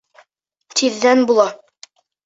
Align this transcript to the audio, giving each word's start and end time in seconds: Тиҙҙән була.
Тиҙҙән 0.79 1.23
була. 1.33 1.49